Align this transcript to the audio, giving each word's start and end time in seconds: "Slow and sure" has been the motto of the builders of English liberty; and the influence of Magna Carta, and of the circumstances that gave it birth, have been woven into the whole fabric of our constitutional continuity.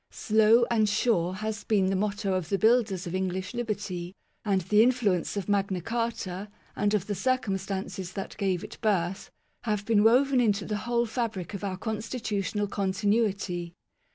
"Slow 0.29 0.65
and 0.71 0.89
sure" 0.89 1.33
has 1.45 1.63
been 1.63 1.91
the 1.91 1.95
motto 1.95 2.33
of 2.33 2.49
the 2.49 2.57
builders 2.57 3.05
of 3.05 3.13
English 3.13 3.53
liberty; 3.53 4.15
and 4.43 4.61
the 4.61 4.81
influence 4.81 5.37
of 5.37 5.47
Magna 5.47 5.79
Carta, 5.79 6.49
and 6.75 6.95
of 6.95 7.05
the 7.05 7.13
circumstances 7.13 8.13
that 8.13 8.35
gave 8.37 8.63
it 8.63 8.79
birth, 8.81 9.29
have 9.65 9.85
been 9.85 10.03
woven 10.03 10.41
into 10.41 10.65
the 10.65 10.77
whole 10.89 11.05
fabric 11.05 11.53
of 11.53 11.63
our 11.63 11.77
constitutional 11.77 12.65
continuity. 12.65 13.75